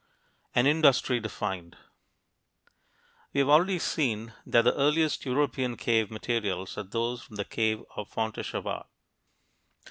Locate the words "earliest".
4.73-5.25